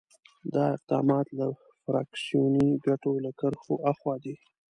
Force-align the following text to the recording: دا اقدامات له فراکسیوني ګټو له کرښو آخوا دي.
دا 0.53 0.63
اقدامات 0.75 1.27
له 1.39 1.47
فراکسیوني 1.83 2.67
ګټو 2.87 3.13
له 3.25 3.31
کرښو 3.39 3.75
آخوا 3.91 4.15
دي. 4.23 4.35